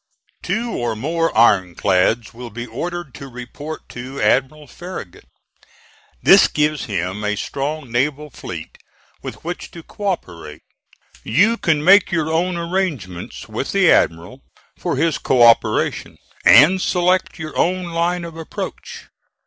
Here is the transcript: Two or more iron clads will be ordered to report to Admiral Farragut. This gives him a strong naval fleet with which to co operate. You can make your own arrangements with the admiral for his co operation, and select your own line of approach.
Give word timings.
Two 0.41 0.71
or 0.71 0.95
more 0.95 1.29
iron 1.37 1.75
clads 1.75 2.33
will 2.33 2.49
be 2.49 2.65
ordered 2.65 3.13
to 3.13 3.27
report 3.27 3.87
to 3.89 4.19
Admiral 4.19 4.65
Farragut. 4.65 5.25
This 6.23 6.47
gives 6.47 6.85
him 6.85 7.23
a 7.23 7.35
strong 7.35 7.91
naval 7.91 8.31
fleet 8.31 8.79
with 9.21 9.43
which 9.43 9.69
to 9.69 9.83
co 9.83 10.07
operate. 10.07 10.63
You 11.23 11.55
can 11.55 11.83
make 11.83 12.11
your 12.11 12.31
own 12.33 12.57
arrangements 12.57 13.47
with 13.47 13.73
the 13.73 13.91
admiral 13.91 14.41
for 14.75 14.95
his 14.95 15.19
co 15.19 15.43
operation, 15.43 16.17
and 16.43 16.81
select 16.81 17.37
your 17.37 17.55
own 17.55 17.83
line 17.91 18.25
of 18.25 18.35
approach. 18.35 19.05